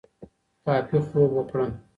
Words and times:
کافي 0.63 0.97
خوب 1.07 1.29
وکړه 1.37 1.65